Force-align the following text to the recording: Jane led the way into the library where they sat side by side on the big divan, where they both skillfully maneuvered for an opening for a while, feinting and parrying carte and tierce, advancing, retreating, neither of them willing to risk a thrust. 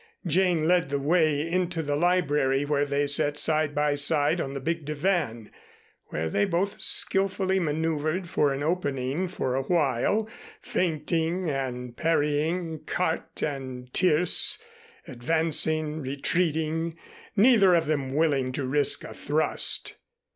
Jane 0.25 0.67
led 0.67 0.89
the 0.89 0.97
way 0.97 1.47
into 1.47 1.83
the 1.83 1.95
library 1.95 2.65
where 2.65 2.85
they 2.87 3.05
sat 3.05 3.37
side 3.37 3.75
by 3.75 3.93
side 3.93 4.41
on 4.41 4.55
the 4.55 4.59
big 4.59 4.83
divan, 4.83 5.51
where 6.07 6.27
they 6.27 6.43
both 6.43 6.81
skillfully 6.81 7.59
maneuvered 7.59 8.27
for 8.27 8.51
an 8.51 8.63
opening 8.63 9.27
for 9.27 9.53
a 9.53 9.61
while, 9.61 10.27
feinting 10.59 11.51
and 11.51 11.95
parrying 11.95 12.79
carte 12.87 13.43
and 13.43 13.93
tierce, 13.93 14.57
advancing, 15.07 16.01
retreating, 16.01 16.97
neither 17.35 17.75
of 17.75 17.85
them 17.85 18.15
willing 18.15 18.51
to 18.53 18.65
risk 18.65 19.03
a 19.03 19.13
thrust. 19.13 19.97